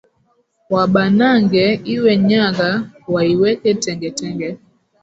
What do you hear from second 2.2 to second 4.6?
nyagha, waiweke tengetenge,